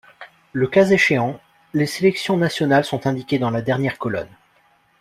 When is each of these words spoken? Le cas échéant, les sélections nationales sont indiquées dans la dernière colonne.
Le 0.51 0.65
cas 0.65 0.87
échéant, 0.89 1.39
les 1.75 1.85
sélections 1.85 2.35
nationales 2.35 2.85
sont 2.85 3.05
indiquées 3.05 3.37
dans 3.37 3.51
la 3.51 3.61
dernière 3.61 3.99
colonne. 3.99 4.35